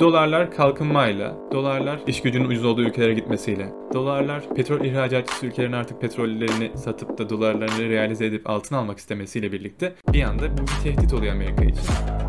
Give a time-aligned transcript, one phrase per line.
[0.00, 6.78] Dolarlar kalkınmayla, dolarlar iş gücünün ucuz olduğu ülkelere gitmesiyle, dolarlar petrol ihracatçısı ülkelerin artık petrollerini
[6.78, 11.64] satıp da dolarlarını realize edip altın almak istemesiyle birlikte bir anda bir tehdit oluyor Amerika
[11.64, 12.27] için.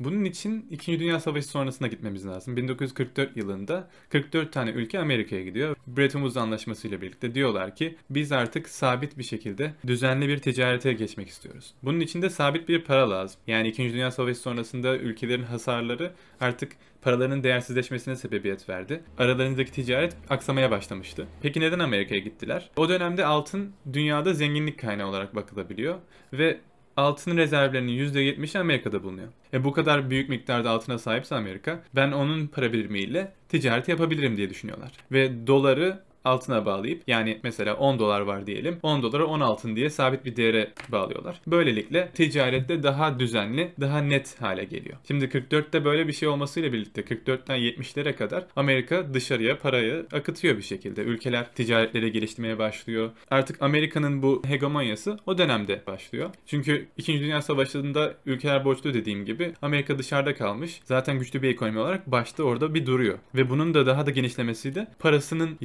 [0.00, 1.00] Bunun için 2.
[1.00, 2.56] Dünya Savaşı sonrasına gitmemiz lazım.
[2.56, 5.76] 1944 yılında 44 tane ülke Amerika'ya gidiyor.
[5.86, 10.92] Bretton Woods Anlaşması ile birlikte diyorlar ki biz artık sabit bir şekilde düzenli bir ticarete
[10.92, 11.74] geçmek istiyoruz.
[11.82, 13.40] Bunun için de sabit bir para lazım.
[13.46, 13.92] Yani 2.
[13.92, 16.72] Dünya Savaşı sonrasında ülkelerin hasarları artık
[17.02, 19.02] paralarının değersizleşmesine sebebiyet verdi.
[19.18, 21.26] Aralarındaki ticaret aksamaya başlamıştı.
[21.42, 22.70] Peki neden Amerika'ya gittiler?
[22.76, 25.98] O dönemde altın dünyada zenginlik kaynağı olarak bakılabiliyor
[26.32, 26.60] ve
[26.98, 29.28] altın rezervlerinin %70'i Amerika'da bulunuyor.
[29.52, 34.50] E bu kadar büyük miktarda altına sahipse Amerika ben onun para birimiyle ticaret yapabilirim diye
[34.50, 34.90] düşünüyorlar.
[35.12, 39.90] Ve doları altına bağlayıp yani mesela 10 dolar var diyelim 10 dolara 10 altın diye
[39.90, 41.40] sabit bir değere bağlıyorlar.
[41.46, 44.96] Böylelikle ticarette daha düzenli daha net hale geliyor.
[45.08, 50.62] Şimdi 44'te böyle bir şey olmasıyla birlikte 44'ten 70'lere kadar Amerika dışarıya parayı akıtıyor bir
[50.62, 51.02] şekilde.
[51.02, 53.10] Ülkeler ticaretleri geliştirmeye başlıyor.
[53.30, 56.30] Artık Amerika'nın bu hegemonyası o dönemde başlıyor.
[56.46, 57.20] Çünkü 2.
[57.20, 60.80] Dünya Savaşı'nda ülkeler borçlu dediğim gibi Amerika dışarıda kalmış.
[60.84, 63.18] Zaten güçlü bir ekonomi olarak başta orada bir duruyor.
[63.34, 65.56] Ve bunun da daha da genişlemesi de parasının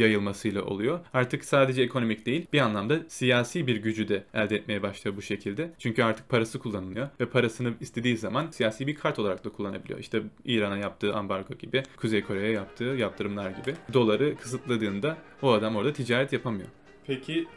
[0.45, 0.99] yayılmasıyla oluyor.
[1.13, 5.72] Artık sadece ekonomik değil bir anlamda siyasi bir gücü de elde etmeye başlıyor bu şekilde.
[5.80, 9.99] Çünkü artık parası kullanılıyor ve parasını istediği zaman siyasi bir kart olarak da kullanabiliyor.
[9.99, 13.75] İşte İran'a yaptığı ambargo gibi, Kuzey Kore'ye yaptığı yaptırımlar gibi.
[13.94, 16.67] Doları kısıtladığında o adam orada ticaret yapamıyor.
[17.08, 17.47] Peki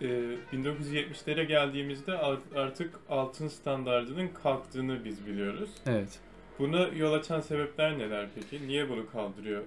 [0.00, 0.06] e,
[0.52, 2.18] 1970'lere geldiğimizde
[2.54, 5.70] artık altın standartının kalktığını biz biliyoruz.
[5.86, 6.20] Evet.
[6.58, 8.68] Buna yol açan sebepler neler peki?
[8.68, 9.62] Niye bunu kaldırıyor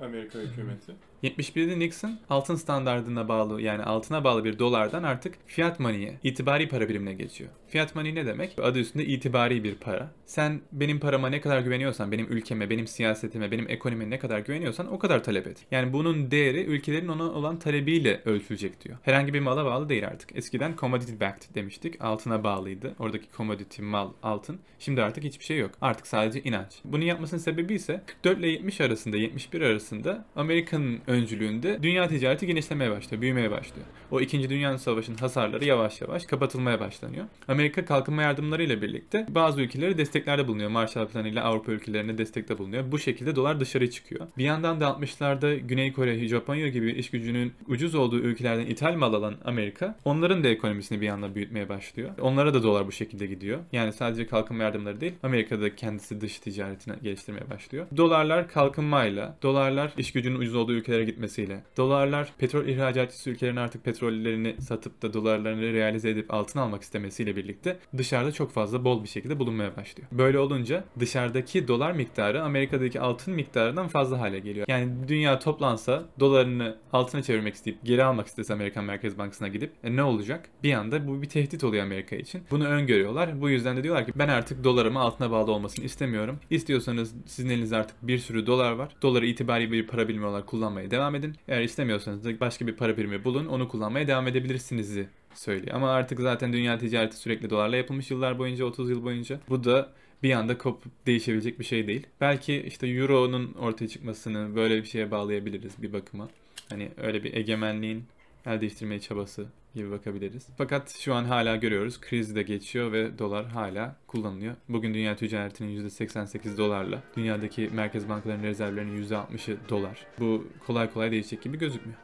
[0.00, 0.92] Amerika hükümeti?
[1.22, 6.88] 71'de Nixon altın standartına bağlı yani altına bağlı bir dolardan artık fiat money'e, itibari para
[6.88, 7.50] birimine geçiyor.
[7.68, 8.58] Fiat money ne demek?
[8.62, 10.10] Adı üstünde itibari bir para.
[10.26, 14.92] Sen benim parama ne kadar güveniyorsan, benim ülkeme, benim siyasetime, benim ekonomime ne kadar güveniyorsan
[14.92, 15.66] o kadar talep et.
[15.70, 18.98] Yani bunun değeri ülkelerin ona olan talebiyle ölçülecek diyor.
[19.02, 20.36] Herhangi bir mala bağlı değil artık.
[20.36, 22.00] Eskiden commodity backed demiştik.
[22.00, 22.94] Altına bağlıydı.
[22.98, 24.58] Oradaki commodity mal altın.
[24.78, 25.70] Şimdi artık hiçbir şey yok.
[25.80, 26.72] Artık sadece inanç.
[26.84, 32.90] Bunu yapmasının sebebi ise 44 ile 70 arasında, 71 arasında Amerika'nın öncülüğünde dünya ticareti genişlemeye
[32.90, 33.86] başlıyor, büyümeye başlıyor.
[34.10, 34.50] O 2.
[34.50, 37.24] Dünya Savaşı'nın hasarları yavaş yavaş kapatılmaya başlanıyor.
[37.48, 40.70] Amerika kalkınma yardımları ile birlikte bazı ülkeleri desteklerde bulunuyor.
[40.70, 42.92] Marshall Planı ile Avrupa ülkelerine destekte bulunuyor.
[42.92, 44.26] Bu şekilde dolar dışarı çıkıyor.
[44.38, 49.14] Bir yandan da 60'larda Güney Kore, Japonya gibi iş gücünün ucuz olduğu ülkelerden ithal mal
[49.14, 52.10] alan Amerika onların da ekonomisini bir yandan büyütmeye başlıyor.
[52.20, 53.58] Onlara da dolar bu şekilde gidiyor.
[53.72, 57.86] Yani sadece kalkınma yardımları değil Amerika'da kendisi dış ticaretini geliştirmeye başlıyor.
[57.96, 64.56] Dolarlar kalkınmayla, dolarlar iş gücünün ucuz olduğu ülkelere gitmesiyle, dolarlar petrol ihracatçısı ülkelerin artık petrollerini
[64.60, 69.38] satıp da dolarlarını realize edip altın almak istemesiyle birlikte dışarıda çok fazla bol bir şekilde
[69.38, 70.08] bulunmaya başlıyor.
[70.12, 74.66] Böyle olunca dışarıdaki dolar miktarı Amerika'daki altın miktarından fazla hale geliyor.
[74.68, 79.96] Yani dünya toplansa dolarını altına çevirmek isteyip geri almak istese Amerikan Merkez Bankası'na gidip e,
[79.96, 80.48] ne olacak?
[80.62, 82.42] Bir anda bu bir tehdit oluyor Amerika için.
[82.50, 83.40] Bunu öngörüyorlar.
[83.40, 86.38] Bu yüzden de diyorlar ki ben artık dolarımı altına bağlı olmasını istemiyorum.
[86.50, 88.96] İstiyorsanız sizin elinizde artık bir sürü dolar var.
[89.02, 91.36] Doları itibari bir para birimi olarak kullanmaya devam edin.
[91.48, 93.46] Eğer istemiyorsanız da başka bir para birimi bulun.
[93.46, 94.98] Onu kullanmaya devam edebilirsiniz
[95.34, 95.76] söylüyor.
[95.76, 99.40] Ama artık zaten dünya ticareti sürekli dolarla yapılmış yıllar boyunca 30 yıl boyunca.
[99.48, 99.92] Bu da
[100.22, 102.06] bir anda kopup değişebilecek bir şey değil.
[102.20, 106.28] Belki işte Euro'nun ortaya çıkmasını böyle bir şeye bağlayabiliriz bir bakıma.
[106.68, 108.04] Hani öyle bir egemenliğin
[108.46, 110.48] el değiştirmeye çabası gibi bakabiliriz.
[110.58, 114.54] Fakat şu an hala görüyoruz kriz de geçiyor ve dolar hala kullanılıyor.
[114.68, 120.06] Bugün dünya ticaretinin %88 dolarla, dünyadaki merkez bankalarının rezervlerinin %60'ı dolar.
[120.20, 121.98] Bu kolay kolay değişecek gibi gözükmüyor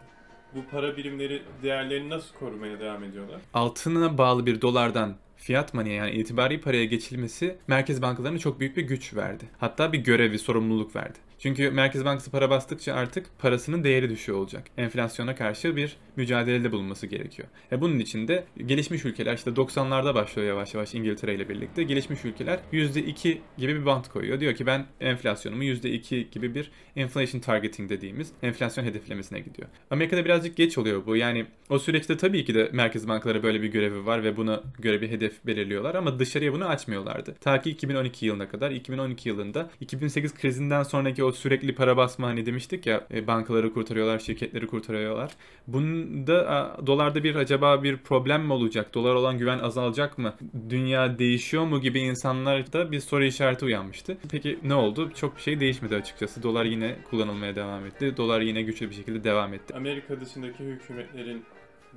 [0.55, 3.41] bu para birimleri değerlerini nasıl korumaya devam ediyorlar?
[3.55, 8.83] Altına bağlı bir dolardan fiyat money yani itibari paraya geçilmesi merkez bankalarına çok büyük bir
[8.83, 9.45] güç verdi.
[9.59, 11.19] Hatta bir görevi, sorumluluk verdi.
[11.39, 14.65] Çünkü Merkez Bankası para bastıkça artık parasının değeri düşüyor olacak.
[14.77, 17.49] Enflasyona karşı bir mücadelede bulunması gerekiyor.
[17.73, 21.83] E bunun için de gelişmiş ülkeler işte 90'larda başlıyor yavaş yavaş İngiltere ile birlikte.
[21.83, 24.41] Gelişmiş ülkeler %2 gibi bir bant koyuyor.
[24.41, 29.69] Diyor ki ben enflasyonumu %2 gibi bir inflation targeting dediğimiz enflasyon hedeflemesine gidiyor.
[29.91, 31.17] Amerika'da birazcık geç oluyor bu.
[31.17, 35.01] Yani o süreçte tabii ki de merkez bankaları böyle bir görevi var ve buna göre
[35.01, 37.35] bir hedef belirliyorlar ama dışarıya bunu açmıyorlardı.
[37.41, 38.71] Ta ki 2012 yılına kadar.
[38.71, 44.19] 2012 yılında 2008 krizinden sonraki o sürekli para basma hani demiştik ya e, bankaları kurtarıyorlar,
[44.19, 45.33] şirketleri kurtarıyorlar.
[45.67, 48.95] Bunda dolarda bir acaba bir problem mi olacak?
[48.95, 50.35] Dolar olan güven azalacak mı?
[50.71, 54.17] Dünya değişiyor mu gibi insanlarda bir soru işareti uyanmıştı.
[54.31, 55.11] Peki ne oldu?
[55.15, 56.43] Çok bir şey değişmedi açıkçası.
[56.43, 58.17] Dolar yine kullanılmaya devam etti.
[58.17, 59.75] Dolar yine güçlü bir şekilde devam etti.
[59.75, 61.45] Amerika dışındaki hükümetlerin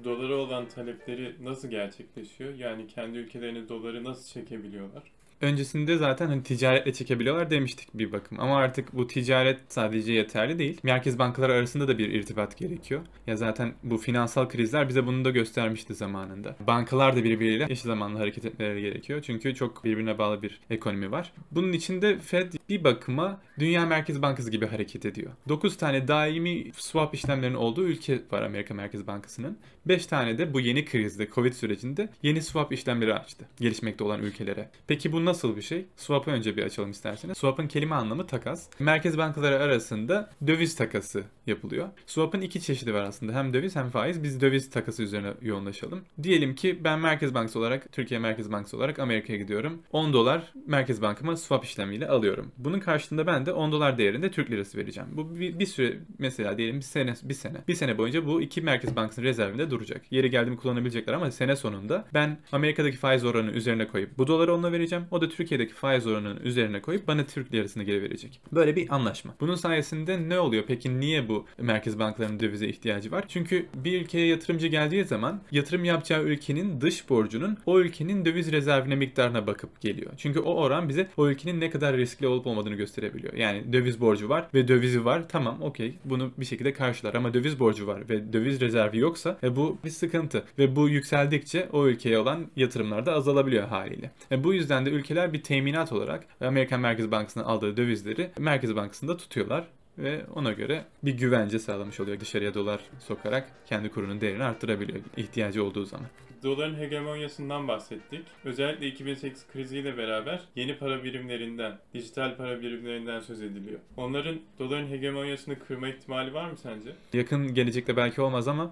[0.03, 2.53] dolara olan talepleri nasıl gerçekleşiyor?
[2.53, 5.03] Yani kendi ülkelerine doları nasıl çekebiliyorlar?
[5.41, 8.39] Öncesinde zaten hani ticaretle çekebiliyorlar demiştik bir bakım.
[8.39, 10.79] Ama artık bu ticaret sadece yeterli değil.
[10.83, 13.01] Merkez bankaları arasında da bir irtibat gerekiyor.
[13.27, 16.55] Ya zaten bu finansal krizler bize bunu da göstermişti zamanında.
[16.67, 19.21] Bankalar da birbiriyle eş zamanlı hareket etmeleri gerekiyor.
[19.21, 21.33] Çünkü çok birbirine bağlı bir ekonomi var.
[21.51, 25.31] Bunun içinde Fed bir bakıma Dünya Merkez Bankası gibi hareket ediyor.
[25.49, 29.57] 9 tane daimi swap işlemlerinin olduğu ülke var Amerika Merkez Bankası'nın.
[29.85, 34.69] 5 tane de bu yeni krizde, Covid sürecinde yeni swap işlemleri açtı gelişmekte olan ülkelere.
[34.87, 35.85] Peki bu nasıl bir şey?
[35.95, 37.37] Swap'ı önce bir açalım isterseniz.
[37.37, 38.69] Swap'ın kelime anlamı takas.
[38.79, 41.89] Merkez bankaları arasında döviz takası yapılıyor.
[42.05, 43.33] Swap'ın iki çeşidi var aslında.
[43.33, 44.23] Hem döviz hem faiz.
[44.23, 46.01] Biz döviz takası üzerine yoğunlaşalım.
[46.23, 49.81] Diyelim ki ben Merkez Bankası olarak, Türkiye Merkez Bankası olarak Amerika'ya gidiyorum.
[49.91, 52.51] 10 dolar Merkez Bankama swap işlemiyle alıyorum.
[52.57, 55.09] Bunun karşılığında ben de 10 dolar değerinde Türk lirası vereceğim.
[55.11, 57.57] Bu bir, bir süre mesela diyelim bir sene, bir sene.
[57.67, 60.01] Bir sene boyunca bu iki Merkez Bankası'nın rezervinde duracak.
[60.11, 64.71] Yeri geldiğimi kullanabilecekler ama sene sonunda ben Amerika'daki faiz oranını üzerine koyup bu doları onunla
[64.71, 65.05] vereceğim.
[65.11, 68.41] O da Türkiye'deki faiz oranının üzerine koyup bana Türk lirasını geri verecek.
[68.51, 69.35] Böyle bir anlaşma.
[69.39, 70.63] Bunun sayesinde ne oluyor?
[70.67, 73.25] Peki niye bu merkez bankalarının dövize ihtiyacı var?
[73.27, 78.95] Çünkü bir ülkeye yatırımcı geldiği zaman yatırım yapacağı ülkenin dış borcunun o ülkenin döviz rezervine
[78.95, 80.11] miktarına bakıp geliyor.
[80.17, 83.33] Çünkü o oran bize o ülkenin ne kadar riskli olup olmadığını gösterebiliyor.
[83.33, 85.29] Yani döviz borcu var ve dövizi var.
[85.29, 89.55] Tamam okey bunu bir şekilde karşılar ama döviz borcu var ve döviz rezervi yoksa e,
[89.55, 90.43] bu bir sıkıntı.
[90.59, 94.11] Ve bu yükseldikçe o ülkeye olan yatırımlar da azalabiliyor haliyle.
[94.31, 99.17] E, bu yüzden de ülkeler bir teminat olarak Amerikan Merkez Bankası'ndan aldığı dövizleri Merkez Bankası'nda
[99.17, 99.67] tutuyorlar
[99.97, 102.19] ve ona göre bir güvence sağlamış oluyor.
[102.19, 106.05] Dışarıya dolar sokarak kendi kurunun değerini arttırabiliyor ihtiyacı olduğu zaman.
[106.43, 108.21] Doların hegemonyasından bahsettik.
[108.45, 113.79] Özellikle 2008 kriziyle beraber yeni para birimlerinden, dijital para birimlerinden söz ediliyor.
[113.97, 116.89] Onların doların hegemonyasını kırma ihtimali var mı sence?
[117.13, 118.71] Yakın gelecekte belki olmaz ama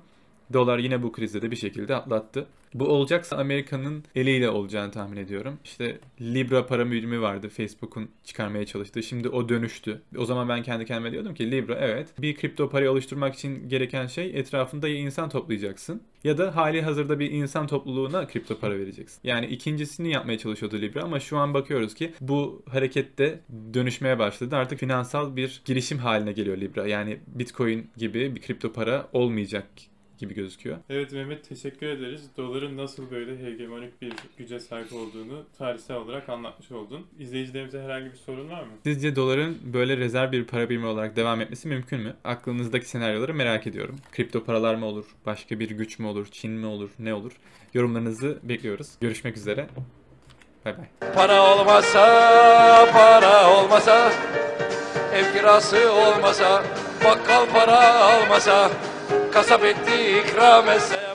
[0.54, 2.48] dolar yine bu krizde de bir şekilde atlattı.
[2.74, 5.60] Bu olacaksa Amerika'nın eliyle olacağını tahmin ediyorum.
[5.63, 9.04] İşte Libra para birimi vardı Facebook'un çıkarmaya çalıştığı.
[9.04, 10.01] Şimdi o dönüştü.
[10.18, 14.07] O zaman ben kendi kendime diyordum ki Libra evet bir kripto parayı oluşturmak için gereken
[14.07, 19.19] şey etrafında ya insan toplayacaksın ya da hali hazırda bir insan topluluğuna kripto para vereceksin.
[19.24, 23.40] Yani ikincisini yapmaya çalışıyordu Libra ama şu an bakıyoruz ki bu harekette
[23.74, 24.56] dönüşmeye başladı.
[24.56, 26.88] Artık finansal bir girişim haline geliyor Libra.
[26.88, 29.66] Yani Bitcoin gibi bir kripto para olmayacak
[30.19, 30.77] gibi gözüküyor.
[30.89, 32.21] Evet Mehmet teşekkür ederiz.
[32.38, 37.07] Doların nasıl böyle hegemonik bir güce sahip olduğunu tarihsel olarak anlatmış oldun.
[37.19, 38.71] İzleyicilerimize herhangi bir sorun var mı?
[38.83, 42.16] Sizce doların böyle rezerv bir para birimi olarak devam etmesi mümkün mü?
[42.24, 43.95] Aklınızdaki senaryoları merak ediyorum.
[44.12, 45.06] Kripto paralar mı olur?
[45.25, 46.27] Başka bir güç mü olur?
[46.31, 46.89] Çin mi olur?
[47.00, 47.31] Ne olur?
[47.74, 48.92] Yorumlarınızı bekliyoruz.
[49.01, 49.68] Görüşmek üzere.
[50.65, 51.12] Bay bay.
[51.13, 52.06] Para olmasa,
[52.94, 54.12] para olmasa,
[55.13, 56.63] ev kirası olmasa,
[57.06, 58.72] bakkal para almasa,
[59.34, 61.09] kasap etti ikram etse.